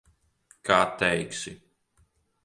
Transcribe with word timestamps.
Kā 0.69 0.77
teiksi. 1.01 1.53